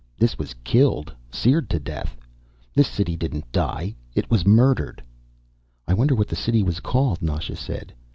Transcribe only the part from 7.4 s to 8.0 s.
said.